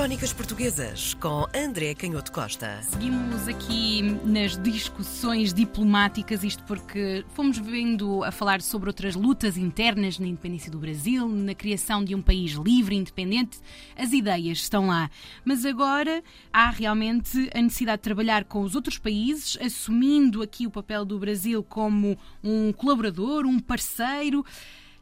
Crónicas 0.00 0.32
Portuguesas 0.32 1.12
com 1.12 1.46
André 1.54 1.94
Canhoto 1.94 2.32
Costa. 2.32 2.80
Seguimos 2.84 3.46
aqui 3.46 4.00
nas 4.24 4.56
discussões 4.56 5.52
diplomáticas, 5.52 6.42
isto 6.42 6.64
porque 6.64 7.22
fomos 7.34 7.58
vendo 7.58 8.24
a 8.24 8.32
falar 8.32 8.62
sobre 8.62 8.88
outras 8.88 9.14
lutas 9.14 9.58
internas 9.58 10.18
na 10.18 10.26
independência 10.26 10.72
do 10.72 10.78
Brasil, 10.78 11.28
na 11.28 11.54
criação 11.54 12.02
de 12.02 12.14
um 12.14 12.22
país 12.22 12.52
livre 12.52 12.96
independente. 12.96 13.58
As 13.94 14.10
ideias 14.14 14.60
estão 14.60 14.86
lá. 14.86 15.10
Mas 15.44 15.66
agora 15.66 16.24
há 16.50 16.70
realmente 16.70 17.50
a 17.54 17.60
necessidade 17.60 17.98
de 17.98 18.04
trabalhar 18.04 18.44
com 18.46 18.62
os 18.62 18.74
outros 18.74 18.96
países, 18.96 19.58
assumindo 19.60 20.40
aqui 20.40 20.66
o 20.66 20.70
papel 20.70 21.04
do 21.04 21.18
Brasil 21.18 21.62
como 21.62 22.16
um 22.42 22.72
colaborador, 22.72 23.44
um 23.44 23.60
parceiro. 23.60 24.46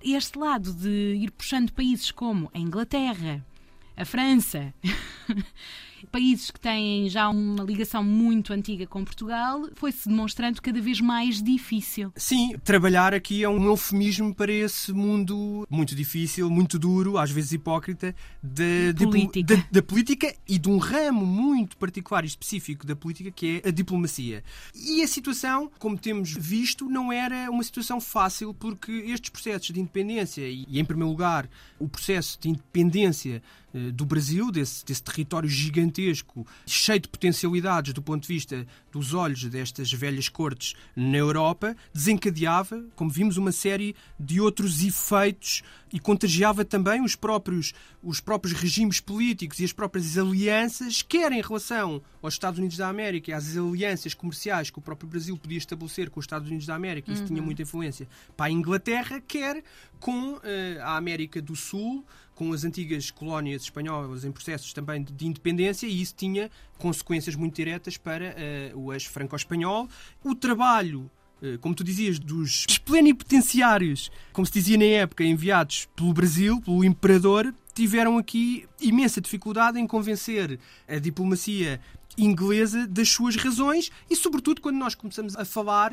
Este 0.02 0.36
lado 0.36 0.72
de 0.72 1.14
ir 1.20 1.30
puxando 1.30 1.70
países 1.70 2.10
como 2.10 2.50
a 2.52 2.58
Inglaterra, 2.58 3.44
a 3.98 4.04
França, 4.04 4.72
países 6.12 6.52
que 6.52 6.60
têm 6.60 7.08
já 7.08 7.28
uma 7.28 7.64
ligação 7.64 8.04
muito 8.04 8.52
antiga 8.52 8.86
com 8.86 9.04
Portugal, 9.04 9.68
foi-se 9.74 10.08
demonstrando 10.08 10.62
cada 10.62 10.80
vez 10.80 11.00
mais 11.00 11.42
difícil. 11.42 12.12
Sim, 12.14 12.56
trabalhar 12.62 13.12
aqui 13.12 13.42
é 13.42 13.48
um 13.48 13.64
eufemismo 13.64 14.32
para 14.32 14.52
esse 14.52 14.92
mundo 14.92 15.66
muito 15.68 15.96
difícil, 15.96 16.48
muito 16.48 16.78
duro, 16.78 17.18
às 17.18 17.32
vezes 17.32 17.52
hipócrita, 17.52 18.14
da 18.40 19.04
política. 19.04 19.56
Da, 19.56 19.64
da 19.72 19.82
política 19.82 20.32
e 20.46 20.58
de 20.58 20.68
um 20.68 20.78
ramo 20.78 21.26
muito 21.26 21.76
particular 21.76 22.22
e 22.22 22.28
específico 22.28 22.86
da 22.86 22.94
política 22.94 23.32
que 23.32 23.60
é 23.64 23.68
a 23.68 23.72
diplomacia. 23.72 24.44
E 24.76 25.02
a 25.02 25.08
situação, 25.08 25.68
como 25.78 25.98
temos 25.98 26.32
visto, 26.32 26.88
não 26.88 27.12
era 27.12 27.50
uma 27.50 27.64
situação 27.64 28.00
fácil 28.00 28.54
porque 28.54 28.92
estes 28.92 29.30
processos 29.30 29.72
de 29.72 29.80
independência 29.80 30.48
e, 30.48 30.78
em 30.78 30.84
primeiro 30.84 31.10
lugar, 31.10 31.48
o 31.80 31.88
processo 31.88 32.38
de 32.40 32.48
independência 32.48 33.42
do 33.92 34.04
Brasil, 34.04 34.50
desse, 34.50 34.84
desse 34.84 35.02
território 35.02 35.48
gigantesco, 35.48 36.46
cheio 36.66 37.00
de 37.00 37.08
potencialidades 37.08 37.92
do 37.92 38.02
ponto 38.02 38.22
de 38.22 38.28
vista 38.28 38.66
dos 38.90 39.12
olhos 39.12 39.44
destas 39.44 39.92
velhas 39.92 40.28
cortes 40.28 40.74
na 40.96 41.18
Europa, 41.18 41.76
desencadeava, 41.92 42.84
como 42.96 43.10
vimos, 43.10 43.36
uma 43.36 43.52
série 43.52 43.94
de 44.18 44.40
outros 44.40 44.82
efeitos 44.82 45.62
e 45.92 45.98
contagiava 45.98 46.64
também 46.64 47.02
os 47.02 47.14
próprios, 47.14 47.72
os 48.02 48.20
próprios 48.20 48.58
regimes 48.58 49.00
políticos 49.00 49.58
e 49.60 49.64
as 49.64 49.72
próprias 49.72 50.18
alianças, 50.18 51.02
quer 51.02 51.32
em 51.32 51.40
relação 51.40 52.02
aos 52.22 52.34
Estados 52.34 52.58
Unidos 52.58 52.76
da 52.76 52.88
América 52.88 53.30
e 53.30 53.34
às 53.34 53.56
alianças 53.56 54.14
comerciais 54.14 54.70
que 54.70 54.78
o 54.78 54.82
próprio 54.82 55.08
Brasil 55.08 55.36
podia 55.36 55.58
estabelecer 55.58 56.10
com 56.10 56.20
os 56.20 56.24
Estados 56.24 56.48
Unidos 56.48 56.66
da 56.66 56.74
América, 56.74 57.10
isso 57.12 57.22
uhum. 57.22 57.28
tinha 57.28 57.42
muita 57.42 57.62
influência 57.62 58.08
para 58.36 58.46
a 58.46 58.50
Inglaterra, 58.50 59.20
quer 59.26 59.62
com 60.00 60.34
uh, 60.34 60.42
a 60.82 60.96
América 60.96 61.40
do 61.40 61.56
Sul, 61.56 62.04
com 62.38 62.52
as 62.52 62.62
antigas 62.62 63.10
colónias 63.10 63.62
espanholas 63.62 64.24
em 64.24 64.30
processos 64.30 64.72
também 64.72 65.02
de, 65.02 65.12
de 65.12 65.26
independência, 65.26 65.88
e 65.88 66.00
isso 66.00 66.14
tinha 66.16 66.48
consequências 66.78 67.34
muito 67.34 67.56
diretas 67.56 67.96
para 67.96 68.32
uh, 68.72 68.78
o 68.78 68.92
eixo 68.92 69.10
franco-espanhol. 69.10 69.88
O 70.22 70.36
trabalho 70.36 71.10
eh, 71.42 71.58
como 71.60 71.74
tu 71.74 71.82
dizias, 71.82 72.18
dos 72.18 72.64
plenipotenciários, 72.84 74.10
como 74.32 74.46
se 74.46 74.52
dizia 74.52 74.78
na 74.78 74.84
época, 74.84 75.24
enviados 75.24 75.88
pelo 75.96 76.12
Brasil, 76.12 76.60
pelo 76.60 76.84
imperador, 76.84 77.52
tiveram 77.74 78.18
aqui 78.18 78.68
imensa 78.80 79.20
dificuldade 79.20 79.80
em 79.80 79.86
convencer 79.86 80.60
a 80.86 80.98
diplomacia 81.00 81.80
inglesa 82.16 82.86
das 82.86 83.08
suas 83.08 83.34
razões 83.34 83.90
e, 84.08 84.14
sobretudo, 84.14 84.60
quando 84.60 84.76
nós 84.76 84.94
começamos 84.94 85.34
a 85.34 85.44
falar 85.44 85.92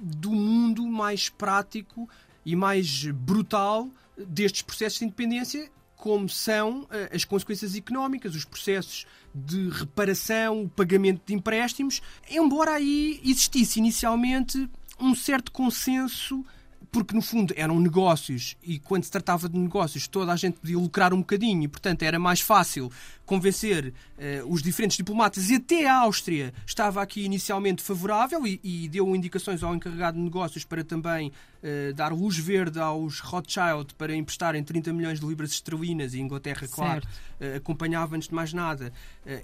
do 0.00 0.32
mundo 0.32 0.84
mais 0.88 1.28
prático 1.28 2.08
e 2.44 2.56
mais 2.56 3.04
brutal 3.06 3.88
destes 4.16 4.62
processos 4.62 4.98
de 4.98 5.04
independência, 5.06 5.70
como 5.96 6.28
são 6.28 6.86
eh, 6.90 7.10
as 7.14 7.24
consequências 7.24 7.74
económicas, 7.76 8.34
os 8.34 8.44
processos 8.44 9.06
de 9.34 9.68
reparação, 9.68 10.64
o 10.64 10.68
pagamento 10.68 11.22
de 11.24 11.32
empréstimos, 11.32 12.02
embora 12.28 12.72
aí 12.72 13.20
existisse 13.24 13.78
inicialmente 13.78 14.68
um 14.98 15.14
certo 15.14 15.50
consenso 15.52 16.44
porque 16.92 17.14
no 17.14 17.22
fundo 17.22 17.54
eram 17.56 17.80
negócios. 17.80 18.54
E 18.62 18.78
quando 18.78 19.04
se 19.04 19.10
tratava 19.10 19.48
de 19.48 19.58
negócios 19.58 20.06
toda 20.06 20.30
a 20.30 20.36
gente 20.36 20.60
podia 20.60 20.78
lucrar 20.78 21.14
um 21.14 21.20
bocadinho. 21.20 21.62
E 21.62 21.68
portanto 21.68 22.02
era 22.02 22.18
mais 22.18 22.42
fácil 22.42 22.92
convencer 23.24 23.86
uh, 24.18 24.52
os 24.52 24.62
diferentes 24.62 24.98
diplomatas. 24.98 25.48
E 25.48 25.54
até 25.54 25.86
a 25.86 26.00
Áustria 26.00 26.52
estava 26.66 27.00
aqui 27.00 27.24
inicialmente 27.24 27.82
favorável 27.82 28.46
e, 28.46 28.60
e 28.62 28.88
deu 28.88 29.16
indicações 29.16 29.62
ao 29.62 29.74
encarregado 29.74 30.18
de 30.18 30.22
negócios 30.22 30.64
para 30.64 30.84
também 30.84 31.32
uh, 31.62 31.94
dar 31.94 32.12
luz 32.12 32.36
verde 32.36 32.78
aos 32.78 33.20
Rothschild 33.20 33.94
para 33.96 34.14
emprestarem 34.14 34.62
30 34.62 34.92
milhões 34.92 35.18
de 35.18 35.26
libras 35.26 35.50
esterlinas. 35.52 36.12
E 36.12 36.20
Inglaterra, 36.20 36.68
claro, 36.70 37.08
uh, 37.40 37.56
acompanhava 37.56 38.16
antes 38.16 38.28
de 38.28 38.34
mais 38.34 38.52
nada. 38.52 38.92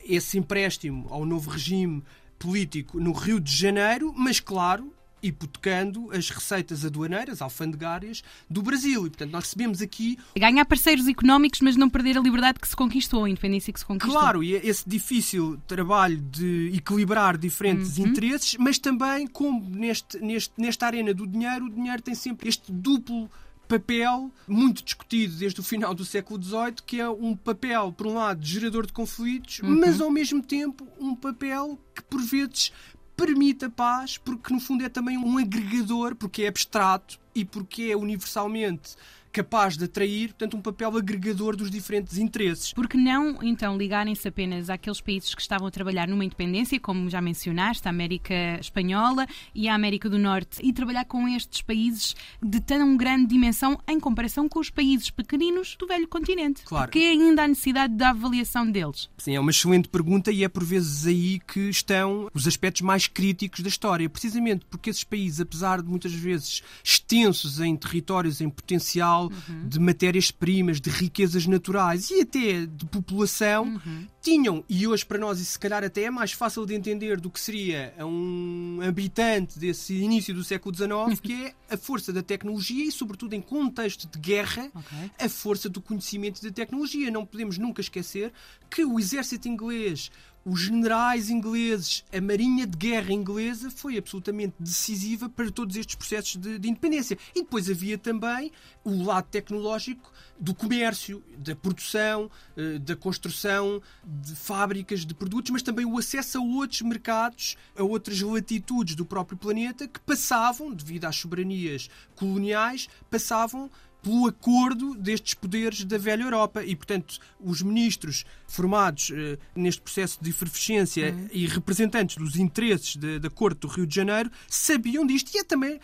Esse 0.04 0.36
empréstimo 0.36 1.06
ao 1.08 1.24
novo 1.24 1.50
regime 1.50 2.02
político 2.38 3.00
no 3.00 3.12
Rio 3.12 3.40
de 3.40 3.54
Janeiro, 3.54 4.12
mas 4.14 4.38
claro, 4.38 4.92
hipotecando 5.22 6.10
as 6.12 6.30
receitas 6.30 6.84
aduaneiras, 6.84 7.42
alfandegárias 7.42 8.22
do 8.48 8.62
Brasil. 8.62 9.06
E, 9.06 9.10
portanto, 9.10 9.32
nós 9.32 9.44
recebemos 9.44 9.80
aqui... 9.80 10.18
Ganhar 10.36 10.64
parceiros 10.64 11.06
económicos, 11.08 11.60
mas 11.60 11.76
não 11.76 11.88
perder 11.88 12.18
a 12.18 12.20
liberdade 12.20 12.58
que 12.58 12.68
se 12.68 12.76
conquistou, 12.76 13.24
a 13.24 13.30
independência 13.30 13.72
que 13.72 13.80
se 13.80 13.86
conquistou. 13.86 14.18
Claro, 14.18 14.42
e 14.42 14.54
é 14.54 14.66
esse 14.66 14.88
difícil 14.88 15.60
trabalho 15.66 16.18
de 16.18 16.72
equilibrar 16.74 17.36
diferentes 17.36 17.98
uhum. 17.98 18.06
interesses, 18.06 18.56
mas 18.58 18.78
também, 18.78 19.26
como 19.26 19.68
neste, 19.68 20.18
neste, 20.18 20.52
nesta 20.56 20.86
arena 20.86 21.12
do 21.12 21.26
dinheiro, 21.26 21.66
o 21.66 21.70
dinheiro 21.70 22.02
tem 22.02 22.14
sempre 22.14 22.48
este 22.48 22.72
duplo 22.72 23.30
papel 23.68 24.32
muito 24.48 24.82
discutido 24.82 25.36
desde 25.36 25.60
o 25.60 25.62
final 25.62 25.94
do 25.94 26.04
século 26.04 26.42
XVIII, 26.42 26.74
que 26.84 27.00
é 27.00 27.08
um 27.08 27.36
papel, 27.36 27.92
por 27.92 28.06
um 28.06 28.14
lado, 28.14 28.44
gerador 28.44 28.86
de 28.86 28.92
conflitos, 28.92 29.60
uhum. 29.60 29.78
mas 29.78 30.00
ao 30.00 30.10
mesmo 30.10 30.42
tempo 30.42 30.88
um 30.98 31.14
papel 31.14 31.78
que, 31.94 32.02
por 32.02 32.20
vezes, 32.20 32.72
permite 33.18 33.64
a 33.64 33.70
paz, 33.70 34.16
porque 34.16 34.54
no 34.54 34.60
fundo 34.60 34.84
é 34.84 34.88
também 34.88 35.18
um 35.18 35.38
agregador, 35.38 36.14
porque 36.14 36.44
é 36.44 36.48
abstrato 36.48 37.18
e 37.34 37.44
porque 37.44 37.90
é 37.90 37.96
universalmente 37.96 38.94
capaz 39.38 39.76
de 39.76 39.84
atrair, 39.84 40.30
portanto, 40.30 40.56
um 40.56 40.60
papel 40.60 40.96
agregador 40.96 41.54
dos 41.54 41.70
diferentes 41.70 42.18
interesses. 42.18 42.72
Porque 42.72 42.96
não, 42.96 43.40
então, 43.40 43.76
ligarem-se 43.76 44.26
apenas 44.26 44.68
àqueles 44.68 45.00
países 45.00 45.32
que 45.32 45.40
estavam 45.40 45.68
a 45.68 45.70
trabalhar 45.70 46.08
numa 46.08 46.24
independência, 46.24 46.80
como 46.80 47.08
já 47.08 47.20
mencionaste, 47.20 47.86
a 47.86 47.90
América 47.90 48.34
Espanhola 48.60 49.28
e 49.54 49.68
a 49.68 49.74
América 49.76 50.10
do 50.10 50.18
Norte, 50.18 50.58
e 50.60 50.72
trabalhar 50.72 51.04
com 51.04 51.28
estes 51.28 51.62
países 51.62 52.16
de 52.42 52.60
tão 52.60 52.96
grande 52.96 53.28
dimensão 53.28 53.78
em 53.86 54.00
comparação 54.00 54.48
com 54.48 54.58
os 54.58 54.70
países 54.70 55.08
pequeninos 55.08 55.76
do 55.78 55.86
velho 55.86 56.08
continente? 56.08 56.62
Claro. 56.64 56.86
Porque 56.86 56.98
ainda 56.98 57.44
há 57.44 57.48
necessidade 57.48 57.94
da 57.94 58.10
avaliação 58.10 58.68
deles? 58.68 59.08
Sim, 59.18 59.36
é 59.36 59.40
uma 59.40 59.52
excelente 59.52 59.88
pergunta 59.88 60.32
e 60.32 60.42
é 60.42 60.48
por 60.48 60.64
vezes 60.64 61.06
aí 61.06 61.38
que 61.38 61.68
estão 61.68 62.28
os 62.34 62.48
aspectos 62.48 62.82
mais 62.82 63.06
críticos 63.06 63.60
da 63.60 63.68
história, 63.68 64.08
precisamente 64.10 64.66
porque 64.68 64.90
esses 64.90 65.04
países, 65.04 65.40
apesar 65.40 65.80
de 65.80 65.88
muitas 65.88 66.12
vezes 66.12 66.60
extensos 66.82 67.60
em 67.60 67.76
territórios, 67.76 68.40
em 68.40 68.50
potencial, 68.50 69.27
uhum. 69.30 69.68
de 69.68 69.78
matérias-primas, 69.78 70.80
de 70.80 70.90
riquezas 70.90 71.46
naturais 71.46 72.10
e 72.10 72.20
até 72.20 72.66
de 72.66 72.86
população, 72.86 73.64
uhum. 73.64 74.06
tinham, 74.20 74.64
e 74.68 74.86
hoje 74.86 75.04
para 75.04 75.18
nós 75.18 75.40
isso 75.40 75.52
se 75.52 75.58
calhar 75.58 75.84
até 75.84 76.04
é 76.04 76.10
mais 76.10 76.32
fácil 76.32 76.64
de 76.66 76.74
entender 76.74 77.20
do 77.20 77.30
que 77.30 77.40
seria 77.40 77.92
um 78.00 78.80
habitante 78.86 79.58
desse 79.58 79.94
início 79.94 80.34
do 80.34 80.44
século 80.44 80.74
XIX, 80.74 81.20
que 81.22 81.32
é 81.32 81.54
a 81.70 81.76
força 81.76 82.12
da 82.12 82.22
tecnologia 82.22 82.84
e, 82.84 82.92
sobretudo 82.92 83.34
em 83.34 83.40
contexto 83.40 84.08
de 84.08 84.18
guerra, 84.18 84.70
okay. 84.74 85.10
a 85.18 85.28
força 85.28 85.68
do 85.68 85.80
conhecimento 85.80 86.42
da 86.42 86.50
tecnologia. 86.50 87.10
Não 87.10 87.26
podemos 87.26 87.58
nunca 87.58 87.80
esquecer 87.80 88.32
que 88.70 88.84
o 88.84 88.98
exército 88.98 89.48
inglês 89.48 90.10
os 90.48 90.60
generais 90.60 91.28
ingleses, 91.28 92.04
a 92.10 92.20
marinha 92.20 92.66
de 92.66 92.76
guerra 92.76 93.12
inglesa 93.12 93.70
foi 93.70 93.98
absolutamente 93.98 94.54
decisiva 94.58 95.28
para 95.28 95.50
todos 95.50 95.76
estes 95.76 95.94
processos 95.94 96.36
de, 96.36 96.58
de, 96.58 96.68
independência. 96.68 97.18
E 97.34 97.42
depois 97.42 97.68
havia 97.68 97.98
também 97.98 98.50
o 98.82 99.04
lado 99.04 99.26
tecnológico 99.30 100.10
do 100.40 100.54
comércio, 100.54 101.22
da 101.36 101.54
produção, 101.54 102.30
eh, 102.56 102.78
da 102.78 102.96
construção 102.96 103.82
de 104.02 104.34
fábricas 104.34 105.04
de 105.04 105.14
produtos, 105.14 105.50
mas 105.50 105.62
também 105.62 105.84
o 105.84 105.98
acesso 105.98 106.38
a 106.38 106.40
outros 106.40 106.80
mercados, 106.80 107.56
a 107.76 107.82
outras 107.82 108.20
latitudes 108.22 108.94
do 108.94 109.04
próprio 109.04 109.36
planeta 109.36 109.86
que 109.86 110.00
passavam, 110.00 110.72
devido 110.72 111.04
às 111.04 111.16
soberanias 111.16 111.90
coloniais, 112.14 112.88
passavam 113.10 113.70
pelo 114.02 114.26
acordo 114.26 114.94
destes 114.94 115.34
poderes 115.34 115.84
da 115.84 115.98
velha 115.98 116.22
Europa. 116.22 116.64
E, 116.64 116.74
portanto, 116.74 117.18
os 117.40 117.62
ministros 117.62 118.24
formados 118.46 119.10
eh, 119.12 119.38
neste 119.54 119.80
processo 119.80 120.18
de 120.22 120.30
efervescência 120.30 121.12
uhum. 121.12 121.28
e 121.32 121.46
representantes 121.46 122.16
dos 122.16 122.36
interesses 122.36 122.96
da 122.96 123.30
Corte 123.30 123.60
do 123.60 123.68
Rio 123.68 123.86
de 123.86 123.94
Janeiro 123.94 124.30
sabiam 124.48 125.06
disto. 125.06 125.34
E 125.34 125.38
é 125.38 125.44
também 125.44 125.80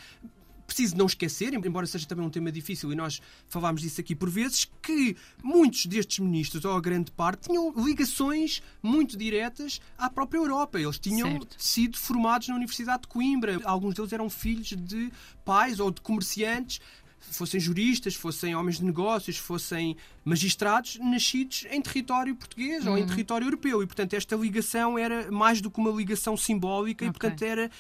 preciso 0.66 0.96
não 0.96 1.06
esquecer, 1.06 1.52
embora 1.54 1.86
seja 1.86 2.06
também 2.06 2.24
um 2.24 2.30
tema 2.30 2.50
difícil 2.50 2.92
e 2.92 2.94
nós 2.94 3.20
falámos 3.48 3.82
disso 3.82 4.00
aqui 4.00 4.14
por 4.14 4.30
vezes, 4.30 4.68
que 4.82 5.16
muitos 5.42 5.86
destes 5.86 6.18
ministros, 6.18 6.64
ou 6.64 6.76
a 6.76 6.80
grande 6.80 7.10
parte, 7.12 7.48
tinham 7.48 7.72
ligações 7.76 8.62
muito 8.82 9.16
diretas 9.16 9.80
à 9.96 10.08
própria 10.10 10.38
Europa. 10.38 10.80
Eles 10.80 10.98
tinham 10.98 11.30
certo. 11.30 11.56
sido 11.58 11.98
formados 11.98 12.48
na 12.48 12.56
Universidade 12.56 13.02
de 13.02 13.08
Coimbra. 13.08 13.60
Alguns 13.64 13.94
deles 13.94 14.12
eram 14.12 14.28
filhos 14.28 14.68
de 14.68 15.12
pais 15.44 15.78
ou 15.80 15.90
de 15.90 16.00
comerciantes 16.00 16.80
fossem 17.30 17.58
juristas, 17.60 18.14
fossem 18.14 18.54
homens 18.54 18.78
de 18.78 18.84
negócios, 18.84 19.36
fossem 19.36 19.96
magistrados 20.24 20.98
nascidos 21.00 21.66
em 21.70 21.80
território 21.80 22.34
português 22.34 22.86
ou 22.86 22.96
em 22.96 23.06
território 23.06 23.46
europeu. 23.46 23.82
E, 23.82 23.86
portanto, 23.86 24.14
esta 24.14 24.36
ligação 24.36 24.98
era 24.98 25.30
mais 25.30 25.60
do 25.60 25.70
que 25.70 25.78
uma 25.78 25.90
ligação 25.90 26.36
simbólica 26.36 27.04
e, 27.04 27.10
portanto, 27.10 27.42
era 27.42 27.70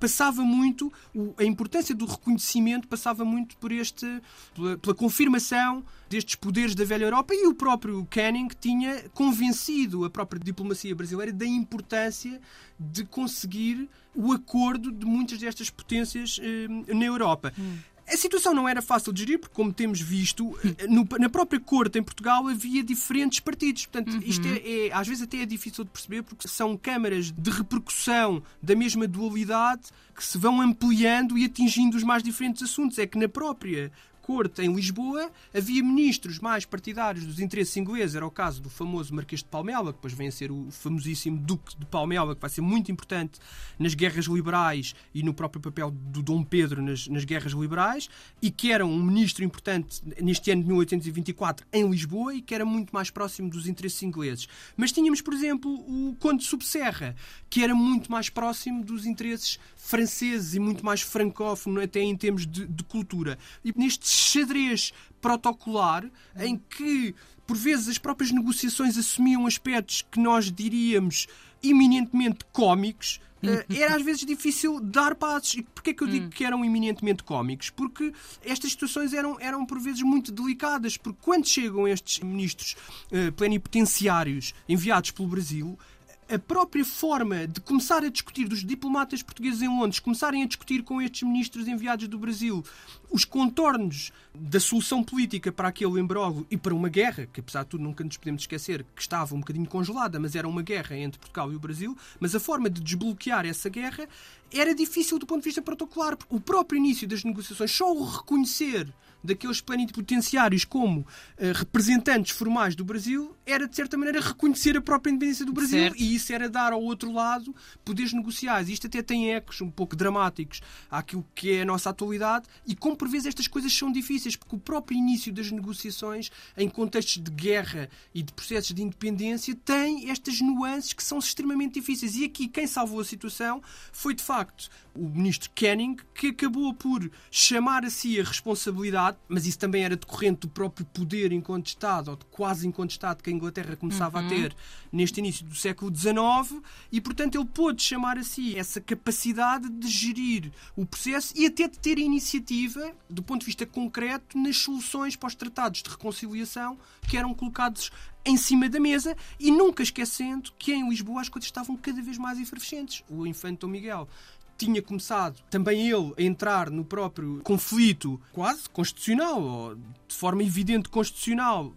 passava 0.00 0.42
muito 0.42 0.92
a 1.38 1.44
importância 1.44 1.94
do 1.94 2.06
reconhecimento 2.06 2.88
passava 2.88 3.24
muito 3.24 3.56
por 3.58 3.70
este 3.70 4.20
pela, 4.54 4.76
pela, 4.78 4.94
confirmação 4.94 5.84
destes 6.08 6.34
poderes 6.34 6.74
da 6.74 6.84
velha 6.84 7.04
Europa 7.04 7.34
e 7.34 7.46
o 7.46 7.54
próprio 7.54 8.04
Canning 8.10 8.48
tinha 8.60 9.08
convencido 9.10 10.04
a 10.04 10.10
própria 10.10 10.40
diplomacia 10.40 10.94
brasileira 10.94 11.32
da 11.32 11.46
importância 11.46 12.40
de 12.78 13.04
conseguir 13.04 13.88
o 14.14 14.32
acordo 14.32 14.90
de 14.90 15.04
muitas 15.04 15.38
destas 15.38 15.70
potências 15.70 16.40
eh, 16.42 16.94
na 16.94 17.04
Europa. 17.04 17.52
Hum. 17.58 17.76
A 18.08 18.16
situação 18.16 18.54
não 18.54 18.68
era 18.68 18.80
fácil 18.80 19.12
de 19.12 19.20
gerir, 19.20 19.38
porque, 19.38 19.54
como 19.54 19.72
temos 19.72 20.00
visto, 20.00 20.56
eh, 20.64 20.86
no, 20.86 21.06
na 21.18 21.28
própria 21.28 21.58
corte 21.58 21.98
em 21.98 22.02
Portugal 22.02 22.46
havia 22.46 22.82
diferentes 22.82 23.40
partidos. 23.40 23.86
Portanto, 23.86 24.14
uhum. 24.14 24.22
isto 24.24 24.46
é, 24.46 24.86
é, 24.86 24.92
às 24.92 25.08
vezes 25.08 25.24
até 25.24 25.38
é 25.38 25.46
difícil 25.46 25.82
de 25.82 25.90
perceber, 25.90 26.22
porque 26.22 26.46
são 26.46 26.76
câmaras 26.76 27.32
de 27.32 27.50
repercussão 27.50 28.42
da 28.62 28.76
mesma 28.76 29.08
dualidade 29.08 29.88
que 30.14 30.24
se 30.24 30.38
vão 30.38 30.60
ampliando 30.60 31.36
e 31.36 31.44
atingindo 31.44 31.96
os 31.96 32.04
mais 32.04 32.22
diferentes 32.22 32.62
assuntos. 32.62 32.98
É 32.98 33.06
que 33.06 33.18
na 33.18 33.28
própria 33.28 33.90
corte 34.26 34.60
em 34.60 34.74
Lisboa, 34.74 35.30
havia 35.54 35.80
ministros 35.84 36.40
mais 36.40 36.64
partidários 36.64 37.24
dos 37.24 37.38
interesses 37.38 37.76
ingleses. 37.76 38.16
Era 38.16 38.26
o 38.26 38.30
caso 38.30 38.60
do 38.60 38.68
famoso 38.68 39.14
Marquês 39.14 39.40
de 39.40 39.48
Palmela, 39.48 39.92
que 39.92 39.98
depois 39.98 40.12
vem 40.14 40.26
a 40.26 40.32
ser 40.32 40.50
o 40.50 40.66
famosíssimo 40.72 41.38
Duque 41.38 41.78
de 41.78 41.86
Palmela, 41.86 42.34
que 42.34 42.40
vai 42.40 42.50
ser 42.50 42.60
muito 42.60 42.90
importante 42.90 43.38
nas 43.78 43.94
guerras 43.94 44.24
liberais 44.24 44.96
e 45.14 45.22
no 45.22 45.32
próprio 45.32 45.62
papel 45.62 45.92
do 45.92 46.24
Dom 46.24 46.42
Pedro 46.42 46.82
nas, 46.82 47.06
nas 47.06 47.24
guerras 47.24 47.52
liberais, 47.52 48.08
e 48.42 48.50
que 48.50 48.72
era 48.72 48.84
um 48.84 49.00
ministro 49.00 49.44
importante 49.44 50.02
neste 50.20 50.50
ano 50.50 50.62
de 50.62 50.68
1824 50.70 51.64
em 51.72 51.88
Lisboa 51.88 52.34
e 52.34 52.42
que 52.42 52.52
era 52.52 52.64
muito 52.64 52.92
mais 52.92 53.10
próximo 53.10 53.48
dos 53.48 53.68
interesses 53.68 54.02
ingleses. 54.02 54.48
Mas 54.76 54.90
tínhamos, 54.90 55.20
por 55.20 55.34
exemplo, 55.34 55.70
o 55.70 56.16
Conde 56.18 56.42
de 56.42 56.48
Subserra, 56.48 57.14
que 57.48 57.62
era 57.62 57.76
muito 57.76 58.10
mais 58.10 58.28
próximo 58.28 58.84
dos 58.84 59.06
interesses 59.06 59.60
franceses 59.86 60.54
e 60.54 60.58
muito 60.58 60.84
mais 60.84 61.00
francófono 61.00 61.80
até 61.80 62.00
em 62.00 62.16
termos 62.16 62.46
de, 62.46 62.66
de 62.66 62.84
cultura. 62.84 63.38
E 63.64 63.72
neste 63.76 64.08
xadrez 64.08 64.92
protocolar 65.20 66.10
em 66.38 66.58
que, 66.58 67.14
por 67.46 67.56
vezes, 67.56 67.88
as 67.88 67.98
próprias 67.98 68.32
negociações 68.32 68.98
assumiam 68.98 69.46
aspectos 69.46 70.04
que 70.10 70.18
nós 70.18 70.50
diríamos 70.50 71.26
eminentemente 71.62 72.44
cómicos, 72.52 73.20
Uh, 73.42 73.62
era 73.76 73.94
às 73.94 74.02
vezes 74.02 74.24
difícil 74.24 74.80
dar 74.80 75.14
passos. 75.14 75.54
E 75.54 75.62
porquê 75.62 75.92
que 75.92 76.02
eu 76.02 76.08
digo 76.08 76.26
hum. 76.26 76.30
que 76.30 76.42
eram 76.42 76.64
eminentemente 76.64 77.22
cómicos? 77.22 77.70
Porque 77.70 78.12
estas 78.42 78.72
situações 78.72 79.12
eram, 79.12 79.38
eram 79.38 79.64
por 79.64 79.78
vezes 79.78 80.02
muito 80.02 80.32
delicadas, 80.32 80.96
porque 80.96 81.18
quando 81.22 81.46
chegam 81.46 81.86
estes 81.86 82.20
ministros 82.20 82.74
uh, 83.12 83.30
plenipotenciários 83.32 84.54
enviados 84.68 85.10
pelo 85.10 85.28
Brasil, 85.28 85.78
a 86.28 86.38
própria 86.38 86.84
forma 86.84 87.46
de 87.46 87.60
começar 87.60 88.02
a 88.02 88.08
discutir 88.08 88.48
dos 88.48 88.64
diplomatas 88.64 89.22
portugueses 89.22 89.62
em 89.62 89.68
Londres, 89.68 90.00
começarem 90.00 90.42
a 90.42 90.46
discutir 90.46 90.82
com 90.82 91.00
estes 91.00 91.22
ministros 91.22 91.68
enviados 91.68 92.08
do 92.08 92.18
Brasil 92.18 92.64
os 93.10 93.24
contornos 93.24 94.12
da 94.34 94.58
solução 94.58 95.02
política 95.02 95.52
para 95.52 95.68
aquele 95.68 96.00
embróglio 96.00 96.46
e 96.50 96.56
para 96.56 96.74
uma 96.74 96.88
guerra, 96.88 97.26
que 97.32 97.40
apesar 97.40 97.62
de 97.62 97.70
tudo 97.70 97.84
nunca 97.84 98.02
nos 98.02 98.16
podemos 98.16 98.42
esquecer 98.42 98.84
que 98.94 99.00
estava 99.00 99.34
um 99.34 99.40
bocadinho 99.40 99.66
congelada, 99.66 100.18
mas 100.18 100.34
era 100.34 100.48
uma 100.48 100.62
guerra 100.62 100.96
entre 100.96 101.18
Portugal 101.20 101.52
e 101.52 101.56
o 101.56 101.60
Brasil, 101.60 101.96
mas 102.18 102.34
a 102.34 102.40
forma 102.40 102.68
de 102.68 102.80
desbloquear 102.80 103.46
essa 103.46 103.68
guerra 103.68 104.08
era 104.52 104.74
difícil 104.74 105.18
do 105.18 105.26
ponto 105.26 105.42
de 105.42 105.46
vista 105.46 105.62
protocolar. 105.62 106.18
O 106.28 106.40
próprio 106.40 106.78
início 106.78 107.06
das 107.06 107.22
negociações, 107.22 107.70
só 107.70 107.92
o 107.92 108.04
reconhecer 108.04 108.92
daqueles 109.26 109.60
plenipotenciários 109.60 110.64
como 110.64 111.00
uh, 111.00 111.06
representantes 111.54 112.36
formais 112.36 112.74
do 112.74 112.84
Brasil 112.84 113.36
era, 113.44 113.68
de 113.68 113.76
certa 113.76 113.96
maneira, 113.96 114.20
reconhecer 114.20 114.76
a 114.76 114.80
própria 114.80 115.10
independência 115.10 115.44
do 115.44 115.52
Brasil 115.52 115.78
certo. 115.78 115.96
e 116.00 116.14
isso 116.14 116.32
era 116.32 116.48
dar 116.48 116.72
ao 116.72 116.82
outro 116.82 117.12
lado 117.12 117.54
poderes 117.84 118.12
negociais. 118.12 118.68
Isto 118.68 118.86
até 118.86 119.02
tem 119.02 119.32
ecos 119.32 119.60
um 119.60 119.70
pouco 119.70 119.94
dramáticos 119.94 120.60
àquilo 120.90 121.24
que 121.34 121.52
é 121.52 121.62
a 121.62 121.64
nossa 121.64 121.90
atualidade 121.90 122.46
e 122.66 122.74
como 122.74 122.96
por 122.96 123.08
vezes 123.08 123.26
estas 123.26 123.46
coisas 123.46 123.72
são 123.72 123.92
difíceis, 123.92 124.36
porque 124.36 124.56
o 124.56 124.58
próprio 124.58 124.96
início 124.96 125.32
das 125.32 125.50
negociações 125.50 126.30
em 126.56 126.68
contextos 126.68 127.22
de 127.22 127.30
guerra 127.30 127.88
e 128.14 128.22
de 128.22 128.32
processos 128.32 128.74
de 128.74 128.82
independência 128.82 129.54
tem 129.64 130.10
estas 130.10 130.40
nuances 130.40 130.92
que 130.92 131.02
são 131.02 131.18
extremamente 131.18 131.74
difíceis. 131.74 132.16
E 132.16 132.24
aqui 132.24 132.48
quem 132.48 132.66
salvou 132.66 133.00
a 133.00 133.04
situação 133.04 133.62
foi, 133.92 134.14
de 134.14 134.22
facto, 134.22 134.68
o 134.94 135.08
ministro 135.08 135.50
Canning, 135.54 135.96
que 136.14 136.28
acabou 136.28 136.72
por 136.74 137.10
chamar 137.30 137.84
a 137.84 137.90
si 137.90 138.18
a 138.20 138.24
responsabilidade, 138.24 139.15
mas 139.28 139.46
isso 139.46 139.58
também 139.58 139.84
era 139.84 139.96
decorrente 139.96 140.40
do 140.40 140.48
próprio 140.48 140.86
poder 140.86 141.32
incontestado, 141.32 142.10
ou 142.10 142.16
de 142.16 142.24
quase 142.26 142.66
incontestado, 142.66 143.22
que 143.22 143.30
a 143.30 143.32
Inglaterra 143.32 143.76
começava 143.76 144.20
uhum. 144.20 144.26
a 144.26 144.28
ter 144.28 144.56
neste 144.92 145.20
início 145.20 145.44
do 145.44 145.54
século 145.54 145.94
XIX, 145.94 146.62
e 146.90 147.00
portanto 147.00 147.36
ele 147.36 147.44
pôde 147.46 147.82
chamar 147.82 148.18
a 148.18 148.22
si 148.22 148.56
essa 148.58 148.80
capacidade 148.80 149.68
de 149.68 149.88
gerir 149.88 150.52
o 150.74 150.86
processo 150.86 151.32
e 151.36 151.46
até 151.46 151.68
de 151.68 151.78
ter 151.78 151.98
iniciativa, 151.98 152.92
do 153.08 153.22
ponto 153.22 153.40
de 153.40 153.46
vista 153.46 153.66
concreto, 153.66 154.38
nas 154.38 154.56
soluções 154.58 155.16
para 155.16 155.28
os 155.28 155.34
tratados 155.34 155.82
de 155.82 155.90
reconciliação 155.90 156.78
que 157.08 157.16
eram 157.16 157.34
colocados 157.34 157.90
em 158.26 158.36
cima 158.36 158.68
da 158.68 158.80
mesa 158.80 159.16
e 159.38 159.52
nunca 159.52 159.84
esquecendo 159.84 160.50
que 160.58 160.72
em 160.72 160.88
Lisboa 160.88 161.20
as 161.20 161.28
coisas 161.28 161.46
estavam 161.46 161.76
cada 161.76 162.02
vez 162.02 162.18
mais 162.18 162.40
efervescentes. 162.40 163.04
O 163.08 163.24
infante 163.24 163.60
Dom 163.60 163.68
Miguel 163.68 164.08
tinha 164.56 164.80
começado 164.82 165.42
também 165.50 165.88
ele 165.90 166.12
a 166.16 166.22
entrar 166.22 166.70
no 166.70 166.84
próprio 166.84 167.40
conflito 167.42 168.20
quase 168.32 168.68
constitucional, 168.70 169.42
ou 169.42 169.74
de 169.74 170.14
forma 170.14 170.42
evidente 170.42 170.88
constitucional, 170.88 171.74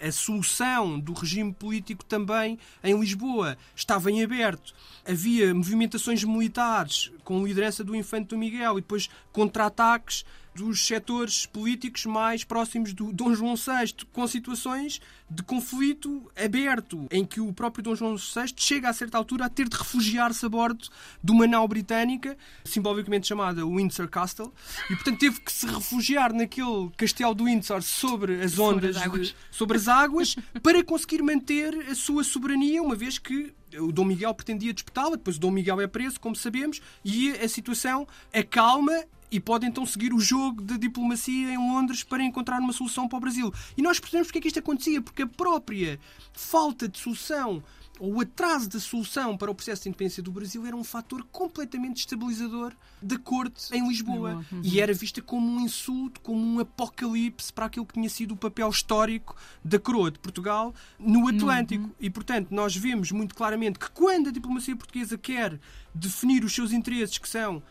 a, 0.00 0.12
solução 0.12 0.98
do 0.98 1.12
regime 1.12 1.52
político 1.52 2.04
também 2.04 2.58
em 2.82 2.98
Lisboa 2.98 3.56
estava 3.74 4.10
em 4.10 4.22
aberto. 4.22 4.74
Havia 5.06 5.54
movimentações 5.54 6.22
militares 6.24 7.10
com 7.24 7.44
liderança 7.44 7.82
do 7.82 7.94
Infante 7.96 8.28
Dom 8.28 8.38
Miguel 8.38 8.78
e 8.78 8.82
depois 8.82 9.08
contra-ataques 9.32 10.24
dos 10.54 10.86
setores 10.86 11.46
políticos 11.46 12.06
mais 12.06 12.44
próximos 12.44 12.92
do 12.92 13.12
Dom 13.12 13.34
João 13.34 13.54
VI, 13.56 13.94
com 14.12 14.26
situações 14.26 15.00
de 15.30 15.42
conflito 15.42 16.30
aberto, 16.36 17.06
em 17.10 17.24
que 17.24 17.40
o 17.40 17.52
próprio 17.52 17.84
Dom 17.84 17.94
João 17.94 18.16
VI 18.16 18.52
chega 18.56 18.88
a 18.88 18.92
certa 18.92 19.16
altura 19.16 19.46
a 19.46 19.48
ter 19.48 19.68
de 19.68 19.76
refugiar-se 19.76 20.44
a 20.44 20.48
bordo 20.48 20.88
de 21.22 21.32
uma 21.32 21.46
nau 21.46 21.66
britânica, 21.68 22.36
simbolicamente 22.64 23.28
chamada 23.28 23.64
Windsor 23.64 24.08
Castle, 24.08 24.52
e 24.90 24.94
portanto 24.94 25.18
teve 25.18 25.40
que 25.40 25.52
se 25.52 25.66
refugiar 25.66 26.32
naquele 26.32 26.90
castelo 26.96 27.34
do 27.34 27.44
Windsor 27.44 27.82
sobre 27.82 28.42
as 28.42 28.58
ondas, 28.58 28.96
sobre 28.96 28.98
as 28.98 29.06
águas, 29.06 29.26
de, 29.28 29.36
sobre 29.50 29.76
as 29.76 29.88
águas 29.88 30.36
para 30.62 30.82
conseguir 30.82 31.22
manter 31.22 31.74
a 31.88 31.94
sua 31.94 32.24
soberania, 32.24 32.82
uma 32.82 32.96
vez 32.96 33.18
que 33.18 33.54
o 33.78 33.92
Dom 33.92 34.04
Miguel 34.04 34.34
pretendia 34.34 34.72
disputá-la, 34.72 35.16
depois 35.16 35.36
o 35.36 35.40
Dom 35.40 35.50
Miguel 35.50 35.80
é 35.80 35.86
preso, 35.86 36.18
como 36.18 36.34
sabemos, 36.34 36.80
e 37.04 37.30
a 37.30 37.48
situação 37.48 38.06
acalma 38.32 39.04
e 39.30 39.38
pode 39.38 39.66
então 39.66 39.86
seguir 39.86 40.12
o 40.12 40.20
jogo 40.20 40.62
de 40.62 40.76
diplomacia 40.78 41.52
em 41.52 41.58
Londres 41.58 42.02
para 42.02 42.22
encontrar 42.22 42.60
uma 42.60 42.72
solução 42.72 43.08
para 43.08 43.16
o 43.16 43.20
Brasil. 43.20 43.52
E 43.76 43.82
nós 43.82 44.00
percebemos 44.00 44.28
porque 44.28 44.38
é 44.38 44.42
que 44.42 44.48
isto 44.48 44.58
acontecia, 44.58 45.00
porque 45.00 45.22
a 45.22 45.26
própria 45.26 45.98
falta 46.32 46.88
de 46.88 46.98
solução 46.98 47.62
ou 48.00 48.14
o 48.14 48.20
atraso 48.22 48.66
da 48.66 48.80
solução 48.80 49.36
para 49.36 49.50
o 49.50 49.54
processo 49.54 49.82
de 49.82 49.90
independência 49.90 50.22
do 50.22 50.32
Brasil 50.32 50.64
era 50.64 50.74
um 50.74 50.82
fator 50.82 51.22
completamente 51.30 51.98
estabilizador 51.98 52.72
da 53.02 53.18
corte 53.18 53.76
em 53.76 53.86
Lisboa. 53.86 54.42
Uhum. 54.50 54.62
E 54.64 54.80
era 54.80 54.94
vista 54.94 55.20
como 55.20 55.46
um 55.46 55.60
insulto, 55.60 56.18
como 56.22 56.40
um 56.40 56.60
apocalipse 56.60 57.52
para 57.52 57.66
aquilo 57.66 57.84
que 57.84 57.94
tinha 57.94 58.08
sido 58.08 58.32
o 58.32 58.36
papel 58.38 58.70
histórico 58.70 59.36
da 59.62 59.78
coroa 59.78 60.10
de 60.10 60.18
Portugal 60.18 60.74
no 60.98 61.28
Atlântico. 61.28 61.84
Uhum. 61.84 61.94
E, 62.00 62.08
portanto, 62.08 62.48
nós 62.50 62.74
vemos 62.74 63.12
muito 63.12 63.34
claramente 63.34 63.78
que 63.78 63.90
quando 63.90 64.30
a 64.30 64.32
diplomacia 64.32 64.74
portuguesa 64.74 65.18
quer 65.18 65.60
definir 65.94 66.42
os 66.42 66.54
seus 66.54 66.72
interesses, 66.72 67.18
que 67.18 67.28
são 67.28 67.62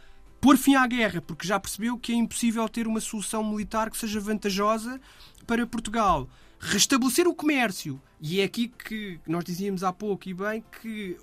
pôr 0.41 0.58
fim 0.58 0.75
à 0.75 0.86
guerra, 0.88 1.22
porque 1.22 1.48
já 1.48 1.60
percebeu 1.60 1.98
que 1.98 2.12
é 2.12 2.15
impossível 2.15 2.67
ter 2.69 2.88
uma 2.88 3.00
solução 3.00 3.43
militar 3.43 3.89
que 3.89 3.98
seja 3.98 4.19
vantajosa 4.19 5.00
para 5.46 5.65
Portugal. 5.67 6.29
Restabelecer 6.60 7.27
o 7.27 7.34
comércio. 7.34 8.01
E 8.22 8.41
é 8.41 8.43
aqui 8.43 8.67
que 8.67 9.17
nós 9.25 9.46
dizíamos 9.46 9.81
há 9.81 9.93
pouco 9.93 10.27
e 10.27 10.34
bem 10.34 10.62
que 10.81 11.17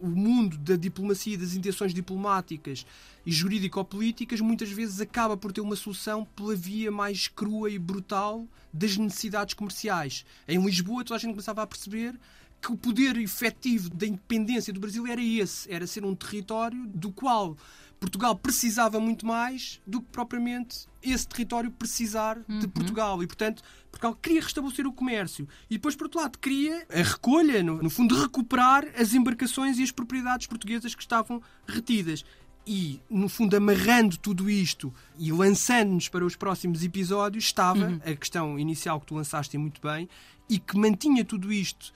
o 0.00 0.06
mundo 0.06 0.56
da 0.56 0.76
diplomacia, 0.76 1.36
das 1.36 1.52
intenções 1.52 1.92
diplomáticas 1.92 2.86
e 3.26 3.30
jurídico-políticas 3.30 4.40
muitas 4.40 4.70
vezes 4.70 4.98
acaba 4.98 5.36
por 5.36 5.52
ter 5.52 5.60
uma 5.60 5.76
solução 5.76 6.24
pela 6.24 6.56
via 6.56 6.90
mais 6.90 7.28
crua 7.28 7.70
e 7.70 7.78
brutal 7.78 8.46
das 8.72 8.96
necessidades 8.96 9.52
comerciais. 9.52 10.24
Em 10.46 10.58
Lisboa, 10.64 11.04
toda 11.04 11.16
a 11.16 11.18
gente 11.18 11.32
começava 11.32 11.62
a 11.62 11.66
perceber 11.66 12.18
que 12.60 12.72
o 12.72 12.76
poder 12.76 13.16
efetivo 13.18 13.90
da 13.90 14.06
independência 14.06 14.72
do 14.72 14.80
Brasil 14.80 15.06
era 15.06 15.22
esse, 15.22 15.70
era 15.70 15.86
ser 15.86 16.04
um 16.04 16.14
território 16.14 16.86
do 16.86 17.12
qual 17.12 17.56
Portugal 18.00 18.36
precisava 18.36 19.00
muito 19.00 19.26
mais 19.26 19.80
do 19.86 20.00
que 20.00 20.08
propriamente 20.12 20.86
esse 21.02 21.26
território 21.26 21.70
precisar 21.70 22.38
uhum. 22.48 22.58
de 22.60 22.68
Portugal. 22.68 23.22
E, 23.22 23.26
portanto, 23.26 23.62
Portugal 23.90 24.16
queria 24.20 24.40
restabelecer 24.40 24.86
o 24.86 24.92
comércio. 24.92 25.48
E 25.68 25.74
depois, 25.74 25.96
por 25.96 26.04
outro 26.04 26.20
lado, 26.20 26.38
queria 26.38 26.86
a 26.90 27.02
recolha, 27.02 27.62
no, 27.62 27.82
no 27.82 27.90
fundo, 27.90 28.20
recuperar 28.20 28.84
as 28.96 29.14
embarcações 29.14 29.78
e 29.78 29.82
as 29.82 29.90
propriedades 29.90 30.46
portuguesas 30.46 30.94
que 30.94 31.02
estavam 31.02 31.42
retidas. 31.66 32.24
E, 32.66 33.00
no 33.08 33.28
fundo, 33.28 33.56
amarrando 33.56 34.16
tudo 34.18 34.50
isto 34.50 34.92
e 35.18 35.32
lançando-nos 35.32 36.08
para 36.08 36.24
os 36.24 36.36
próximos 36.36 36.84
episódios, 36.84 37.44
estava 37.44 37.86
Uhum. 37.86 38.00
a 38.04 38.14
questão 38.14 38.58
inicial 38.58 39.00
que 39.00 39.06
tu 39.06 39.14
lançaste 39.14 39.56
muito 39.56 39.80
bem 39.80 40.08
e 40.48 40.58
que 40.58 40.76
mantinha 40.76 41.24
tudo 41.24 41.52
isto 41.52 41.92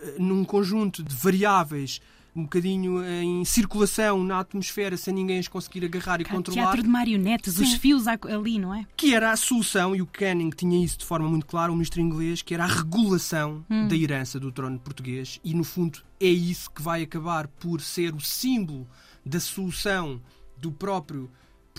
eh, 0.00 0.16
num 0.18 0.44
conjunto 0.44 1.02
de 1.02 1.14
variáveis 1.14 2.00
um 2.36 2.42
bocadinho 2.42 3.02
em 3.04 3.44
circulação 3.44 4.22
na 4.22 4.40
atmosfera 4.40 4.96
sem 4.96 5.14
ninguém 5.14 5.38
as 5.38 5.48
conseguir 5.48 5.84
agarrar 5.86 6.20
e 6.20 6.24
Cá, 6.24 6.34
controlar 6.34 6.62
Teatro 6.62 6.82
de 6.82 6.88
marionetes, 6.88 7.58
os 7.58 7.70
Sim. 7.70 7.78
fios 7.78 8.06
a- 8.06 8.18
ali, 8.28 8.58
não 8.58 8.74
é? 8.74 8.84
que 8.96 9.14
era 9.14 9.32
a 9.32 9.36
solução, 9.36 9.96
e 9.96 10.02
o 10.02 10.06
Canning 10.06 10.50
tinha 10.50 10.84
isso 10.84 10.98
de 10.98 11.04
forma 11.06 11.28
muito 11.28 11.46
clara, 11.46 11.72
o 11.72 11.74
ministro 11.74 12.00
inglês, 12.00 12.42
que 12.42 12.52
era 12.54 12.64
a 12.64 12.66
regulação 12.66 13.64
Hum. 13.70 13.88
da 13.88 13.96
herança 13.96 14.38
do 14.38 14.52
trono 14.52 14.78
português, 14.78 15.40
e 15.42 15.54
no 15.54 15.64
fundo 15.64 16.00
é 16.20 16.26
isso 16.28 16.70
que 16.70 16.82
vai 16.82 17.02
acabar 17.02 17.48
por 17.48 17.80
ser 17.80 18.14
o 18.14 18.20
símbolo 18.20 18.86
da 19.24 19.40
solução 19.40 20.20
do 20.58 20.70
próprio 20.70 21.30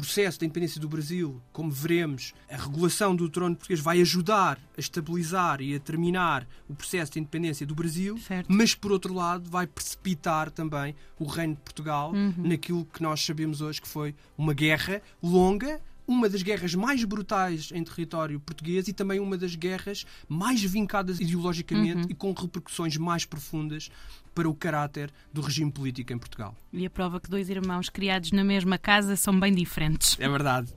processo 0.01 0.39
da 0.39 0.45
independência 0.45 0.79
do 0.79 0.87
Brasil, 0.87 1.41
como 1.51 1.71
veremos, 1.71 2.33
a 2.49 2.55
regulação 2.57 3.15
do 3.15 3.27
trono 3.29 3.55
português 3.55 3.79
vai 3.79 3.99
ajudar 4.01 4.57
a 4.77 4.79
estabilizar 4.79 5.61
e 5.61 5.75
a 5.75 5.79
terminar 5.79 6.47
o 6.69 6.75
processo 6.75 7.11
de 7.13 7.19
independência 7.19 7.65
do 7.65 7.73
Brasil, 7.75 8.17
Certo. 8.19 8.47
mas 8.51 8.73
por 8.75 8.91
outro 8.91 9.13
lado 9.13 9.49
vai 9.49 9.65
precipitar 9.67 10.49
também 10.51 10.95
o 11.19 11.25
reino 11.25 11.55
de 11.55 11.61
Portugal 11.61 12.11
Uhum. 12.13 12.33
naquilo 12.37 12.85
que 12.85 13.01
nós 13.01 13.23
sabemos 13.25 13.59
hoje 13.61 13.81
que 13.81 13.87
foi 13.87 14.13
uma 14.37 14.53
guerra 14.53 15.01
longa, 15.21 15.81
uma 16.07 16.29
das 16.29 16.41
guerras 16.41 16.73
mais 16.73 17.03
brutais 17.03 17.69
em 17.73 17.83
território 17.83 18.39
português 18.39 18.87
e 18.87 18.93
também 18.93 19.19
uma 19.19 19.37
das 19.37 19.55
guerras 19.55 20.05
mais 20.27 20.63
vincadas 20.63 21.19
ideologicamente 21.19 21.97
Uhum. 22.03 22.07
e 22.09 22.13
com 22.15 22.31
repercussões 22.31 22.95
mais 22.97 23.25
profundas 23.25 23.89
para 24.33 24.47
o 24.47 24.53
caráter 24.55 25.11
do 25.33 25.41
regime 25.41 25.71
político 25.71 26.13
em 26.13 26.17
Portugal. 26.17 26.55
E 26.71 26.85
a 26.85 26.89
prova 26.89 27.19
que 27.19 27.29
dois 27.29 27.49
irmãos 27.49 27.89
criados 27.89 28.31
na 28.31 28.43
mesma 28.43 28.77
casa 28.77 29.15
são 29.15 29.37
bem 29.37 29.53
diferentes. 29.53 30.15
É 30.19 30.29
verdade. 30.29 30.73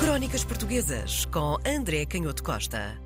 Crónicas 0.00 0.44
Portuguesas 0.44 1.24
com 1.26 1.56
André 1.66 2.06
Canhoto 2.06 2.42
Costa. 2.42 2.98